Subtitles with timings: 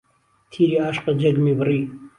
[0.51, 1.79] تیری ئاشقت جهرگمی بڕی